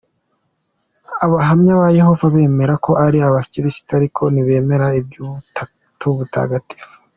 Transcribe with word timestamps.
Abahamya 1.25 1.73
ba 1.79 1.87
Yehova 1.97 2.25
bemera 2.33 2.73
ko 2.85 2.91
ari 3.05 3.17
abakristu 3.27 3.89
ariko 3.99 4.21
ntibemera 4.33 4.87
iby’ubutatu 4.99 6.05
butagatifu. 6.17 6.87